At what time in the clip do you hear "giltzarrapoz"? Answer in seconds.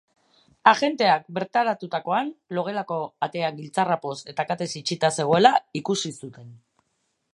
3.59-4.17